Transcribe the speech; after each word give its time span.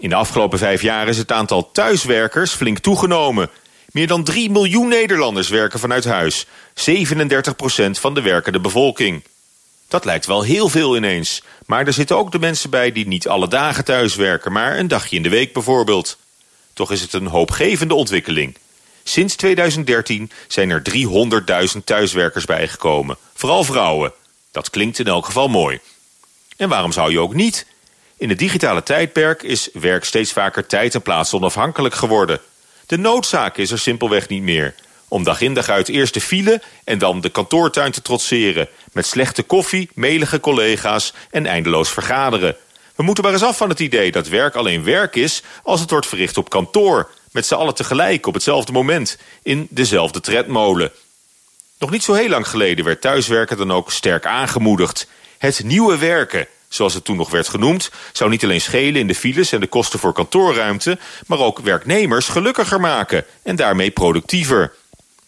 In 0.00 0.08
de 0.08 0.14
afgelopen 0.14 0.58
vijf 0.58 0.82
jaar 0.82 1.08
is 1.08 1.18
het 1.18 1.32
aantal 1.32 1.70
thuiswerkers 1.72 2.52
flink 2.52 2.78
toegenomen. 2.78 3.50
Meer 3.90 4.06
dan 4.06 4.24
3 4.24 4.50
miljoen 4.50 4.88
Nederlanders 4.88 5.48
werken 5.48 5.78
vanuit 5.78 6.04
huis. 6.04 6.46
37% 6.46 6.48
van 7.90 8.14
de 8.14 8.20
werkende 8.22 8.60
bevolking. 8.60 9.22
Dat 9.88 10.04
lijkt 10.04 10.26
wel 10.26 10.42
heel 10.42 10.68
veel 10.68 10.96
ineens. 10.96 11.42
Maar 11.66 11.86
er 11.86 11.92
zitten 11.92 12.16
ook 12.16 12.32
de 12.32 12.38
mensen 12.38 12.70
bij 12.70 12.92
die 12.92 13.06
niet 13.06 13.28
alle 13.28 13.48
dagen 13.48 13.84
thuis 13.84 14.14
werken... 14.14 14.52
maar 14.52 14.78
een 14.78 14.88
dagje 14.88 15.16
in 15.16 15.22
de 15.22 15.28
week 15.28 15.52
bijvoorbeeld. 15.52 16.18
Toch 16.72 16.90
is 16.90 17.00
het 17.00 17.12
een 17.12 17.26
hoopgevende 17.26 17.94
ontwikkeling. 17.94 18.56
Sinds 19.02 19.34
2013 19.34 20.30
zijn 20.48 20.70
er 20.70 20.82
300.000 21.76 21.84
thuiswerkers 21.84 22.44
bijgekomen. 22.44 23.16
Vooral 23.34 23.64
vrouwen. 23.64 24.12
Dat 24.50 24.70
klinkt 24.70 24.98
in 24.98 25.06
elk 25.06 25.24
geval 25.24 25.48
mooi. 25.48 25.80
En 26.56 26.68
waarom 26.68 26.92
zou 26.92 27.10
je 27.10 27.20
ook 27.20 27.34
niet? 27.34 27.66
In 28.20 28.28
het 28.28 28.38
digitale 28.38 28.82
tijdperk 28.82 29.42
is 29.42 29.68
werk 29.72 30.04
steeds 30.04 30.32
vaker 30.32 30.66
tijd 30.66 30.94
en 30.94 31.02
plaats 31.02 31.34
onafhankelijk 31.34 31.94
geworden. 31.94 32.40
De 32.86 32.98
noodzaak 32.98 33.56
is 33.56 33.70
er 33.70 33.78
simpelweg 33.78 34.28
niet 34.28 34.42
meer. 34.42 34.74
Om 35.08 35.24
dag 35.24 35.40
in 35.40 35.54
dag 35.54 35.68
uit 35.68 35.88
eerst 35.88 36.14
de 36.14 36.20
file 36.20 36.62
en 36.84 36.98
dan 36.98 37.20
de 37.20 37.28
kantoortuin 37.28 37.92
te 37.92 38.02
trotseren... 38.02 38.68
met 38.92 39.06
slechte 39.06 39.42
koffie, 39.42 39.90
melige 39.94 40.40
collega's 40.40 41.12
en 41.30 41.46
eindeloos 41.46 41.90
vergaderen. 41.90 42.56
We 42.94 43.02
moeten 43.02 43.24
maar 43.24 43.32
eens 43.32 43.42
af 43.42 43.56
van 43.56 43.68
het 43.68 43.80
idee 43.80 44.12
dat 44.12 44.28
werk 44.28 44.54
alleen 44.54 44.84
werk 44.84 45.16
is... 45.16 45.42
als 45.62 45.80
het 45.80 45.90
wordt 45.90 46.06
verricht 46.06 46.36
op 46.36 46.50
kantoor, 46.50 47.10
met 47.32 47.46
z'n 47.46 47.54
allen 47.54 47.74
tegelijk 47.74 48.26
op 48.26 48.34
hetzelfde 48.34 48.72
moment... 48.72 49.18
in 49.42 49.66
dezelfde 49.70 50.20
tredmolen. 50.20 50.92
Nog 51.78 51.90
niet 51.90 52.04
zo 52.04 52.12
heel 52.12 52.28
lang 52.28 52.48
geleden 52.48 52.84
werd 52.84 53.00
thuiswerken 53.00 53.56
dan 53.56 53.72
ook 53.72 53.92
sterk 53.92 54.26
aangemoedigd. 54.26 55.06
Het 55.38 55.62
nieuwe 55.64 55.98
werken 55.98 56.46
zoals 56.70 56.94
het 56.94 57.04
toen 57.04 57.16
nog 57.16 57.30
werd 57.30 57.48
genoemd... 57.48 57.90
zou 58.12 58.30
niet 58.30 58.44
alleen 58.44 58.60
schelen 58.60 59.00
in 59.00 59.06
de 59.06 59.14
files 59.14 59.52
en 59.52 59.60
de 59.60 59.66
kosten 59.66 59.98
voor 59.98 60.12
kantoorruimte... 60.12 60.98
maar 61.26 61.38
ook 61.38 61.58
werknemers 61.58 62.28
gelukkiger 62.28 62.80
maken 62.80 63.24
en 63.42 63.56
daarmee 63.56 63.90
productiever. 63.90 64.72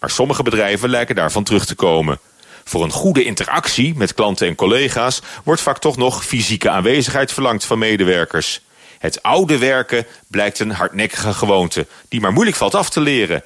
Maar 0.01 0.11
sommige 0.11 0.43
bedrijven 0.43 0.89
lijken 0.89 1.15
daarvan 1.15 1.45
terug 1.45 1.65
te 1.65 1.75
komen. 1.75 2.19
Voor 2.65 2.85
een 2.85 2.91
goede 2.91 3.25
interactie 3.25 3.95
met 3.97 4.15
klanten 4.15 4.47
en 4.47 4.55
collega's... 4.55 5.21
wordt 5.45 5.61
vaak 5.61 5.79
toch 5.79 5.97
nog 5.97 6.25
fysieke 6.25 6.71
aanwezigheid 6.71 7.33
verlangd 7.33 7.65
van 7.65 7.79
medewerkers. 7.79 8.61
Het 8.99 9.23
oude 9.23 9.59
werken 9.59 10.07
blijkt 10.29 10.59
een 10.59 10.71
hardnekkige 10.71 11.35
gewoonte... 11.35 11.87
die 12.09 12.21
maar 12.21 12.33
moeilijk 12.33 12.57
valt 12.57 12.75
af 12.75 12.91
te 12.91 13.01
leren. 13.01 13.45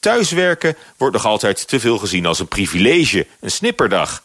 Thuiswerken 0.00 0.76
wordt 0.96 1.14
nog 1.14 1.26
altijd 1.26 1.68
te 1.68 1.80
veel 1.80 1.98
gezien 1.98 2.26
als 2.26 2.38
een 2.38 2.48
privilege, 2.48 3.26
een 3.40 3.50
snipperdag... 3.50 4.22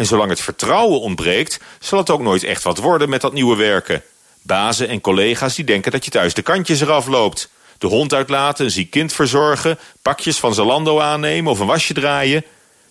En 0.00 0.06
zolang 0.06 0.30
het 0.30 0.40
vertrouwen 0.40 1.00
ontbreekt, 1.00 1.60
zal 1.78 1.98
het 1.98 2.10
ook 2.10 2.20
nooit 2.20 2.44
echt 2.44 2.62
wat 2.62 2.78
worden 2.78 3.08
met 3.08 3.20
dat 3.20 3.32
nieuwe 3.32 3.56
werken. 3.56 4.02
Bazen 4.42 4.88
en 4.88 5.00
collega's 5.00 5.54
die 5.54 5.64
denken 5.64 5.92
dat 5.92 6.04
je 6.04 6.10
thuis 6.10 6.34
de 6.34 6.42
kantjes 6.42 6.80
eraf 6.80 7.06
loopt. 7.06 7.50
De 7.78 7.86
hond 7.86 8.14
uitlaten, 8.14 8.64
een 8.64 8.70
ziek 8.70 8.90
kind 8.90 9.12
verzorgen, 9.12 9.78
pakjes 10.02 10.38
van 10.38 10.54
Zalando 10.54 11.00
aannemen 11.00 11.52
of 11.52 11.58
een 11.58 11.66
wasje 11.66 11.94
draaien. 11.94 12.44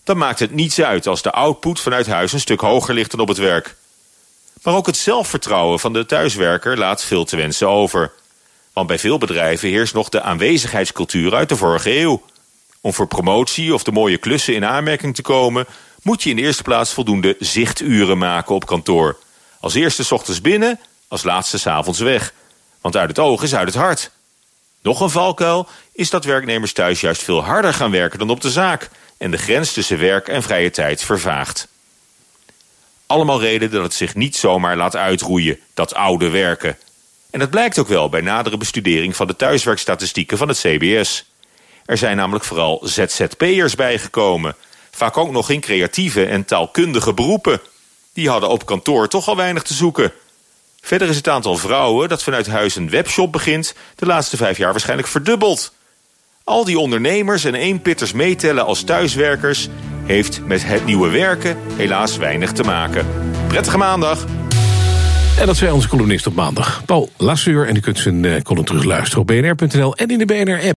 Dan 0.03 0.17
maakt 0.17 0.39
het 0.39 0.52
niets 0.52 0.81
uit 0.81 1.07
als 1.07 1.21
de 1.21 1.31
output 1.31 1.80
vanuit 1.80 2.08
huis 2.08 2.33
een 2.33 2.39
stuk 2.39 2.61
hoger 2.61 2.93
ligt 2.93 3.11
dan 3.11 3.20
op 3.20 3.27
het 3.27 3.37
werk. 3.37 3.76
Maar 4.64 4.76
ook 4.76 4.86
het 4.86 4.97
zelfvertrouwen 4.97 5.80
van 5.80 5.93
de 5.93 6.05
thuiswerker 6.05 6.77
laat 6.77 7.03
veel 7.03 7.26
te 7.26 7.36
wensen 7.36 7.70
over. 7.70 8.11
Want 8.73 8.87
bij 8.87 8.99
veel 8.99 9.17
bedrijven 9.17 9.70
heerst 9.70 9.93
nog 9.93 10.09
de 10.09 10.21
aanwezigheidscultuur 10.21 11.36
uit 11.36 11.49
de 11.49 11.55
vorige 11.55 11.99
eeuw. 11.99 12.21
Om 12.81 12.93
voor 12.93 13.08
promotie 13.08 13.73
of 13.73 13.83
de 13.83 13.91
mooie 13.91 14.17
klussen 14.17 14.55
in 14.55 14.65
aanmerking 14.65 15.15
te 15.15 15.21
komen 15.21 15.65
moet 16.02 16.23
je 16.23 16.30
in 16.30 16.36
de 16.36 16.42
eerste 16.42 16.64
plaats 16.64 16.93
voldoende 16.93 17.36
zichturen 17.39 18.17
maken 18.17 18.55
op 18.55 18.65
kantoor. 18.65 19.17
Als 19.60 19.73
eerste 19.73 20.15
ochtends 20.15 20.42
binnen, 20.42 20.80
als 21.08 21.23
laatste 21.23 21.58
s 21.58 21.67
avonds 21.67 21.99
weg. 21.99 22.33
Want 22.82 22.98
uit 22.98 23.10
het 23.10 23.20
oog 23.20 23.43
is 23.43 23.55
uit 23.55 23.67
het 23.67 23.77
hart. 23.77 24.11
Nog 24.82 25.02
een 25.02 25.09
valkuil 25.09 25.67
is 25.92 26.09
dat 26.09 26.26
werknemers 26.26 26.73
thuis 26.73 27.02
juist 27.02 27.23
veel 27.23 27.43
harder 27.43 27.73
gaan 27.73 27.92
werken 27.92 28.20
dan 28.20 28.30
op 28.30 28.42
de 28.42 28.52
zaak... 28.52 28.89
en 29.17 29.32
de 29.32 29.38
grens 29.38 29.73
tussen 29.73 29.99
werk 29.99 30.27
en 30.27 30.43
vrije 30.43 30.71
tijd 30.71 31.04
vervaagt. 31.04 31.67
Allemaal 33.05 33.42
reden 33.42 33.71
dat 33.71 33.83
het 33.83 33.93
zich 33.93 34.15
niet 34.15 34.36
zomaar 34.36 34.77
laat 34.77 34.95
uitroeien, 34.95 35.59
dat 35.73 35.93
oude 35.93 36.30
werken. 36.30 36.77
En 37.30 37.39
dat 37.39 37.49
blijkt 37.49 37.80
ook 37.80 37.88
wel 37.88 38.09
bij 38.09 38.21
nadere 38.21 38.58
bestudering 38.58 39.15
van 39.15 39.27
de 39.27 39.36
thuiswerkstatistieken 39.36 40.38
van 40.38 40.48
het 40.48 40.58
CBS. 40.58 41.26
Er 41.86 41.98
zijn 41.98 42.17
namelijk 42.17 42.45
vooral 42.45 42.82
ZZP'ers 42.83 43.76
bijgekomen 43.76 44.55
vaak 44.99 45.17
ook 45.17 45.32
nog 45.32 45.49
in 45.49 45.60
creatieve 45.60 46.26
en 46.26 46.45
taalkundige 46.45 47.14
beroepen. 47.14 47.61
Die 48.14 48.30
hadden 48.30 48.49
op 48.49 48.65
kantoor 48.65 49.08
toch 49.08 49.27
al 49.27 49.36
weinig 49.36 49.64
te 49.64 49.73
zoeken. 49.73 50.11
Verder 50.82 51.10
is 51.10 51.15
het 51.15 51.27
aantal 51.27 51.58
vrouwen 51.58 52.10
dat 52.10 52.23
vanuit 52.23 52.48
huis 52.48 52.76
een 52.76 52.89
webshop 52.89 53.32
begint... 53.32 53.76
de 53.95 54.05
laatste 54.05 54.38
vijf 54.38 54.58
jaar 54.58 54.71
waarschijnlijk 54.71 55.08
verdubbeld. 55.08 55.73
Al 56.43 56.65
die 56.65 56.80
ondernemers 56.80 57.43
en 57.43 57.55
eenpitters 57.55 58.11
meetellen 58.11 58.65
als 58.65 58.83
thuiswerkers... 58.83 59.67
heeft 60.05 60.42
met 60.45 60.64
het 60.65 60.86
nieuwe 60.86 61.09
werken 61.09 61.58
helaas 61.76 62.17
weinig 62.17 62.52
te 62.52 62.64
maken. 62.64 63.08
Prettige 63.48 63.77
maandag! 63.77 64.26
En 65.39 65.45
dat 65.45 65.58
zei 65.58 65.71
onze 65.71 65.88
columnist 65.88 66.27
op 66.27 66.36
maandag, 66.36 66.86
Paul 66.86 67.09
Lasseur. 67.17 67.67
En 67.67 67.76
u 67.76 67.80
kunt 67.80 67.99
zijn 67.99 68.23
uh, 68.23 68.42
column 68.42 68.65
terugluisteren 68.65 69.21
op 69.21 69.27
bnr.nl 69.27 69.95
en 69.95 70.08
in 70.08 70.17
de 70.17 70.26
BNR-app. 70.26 70.78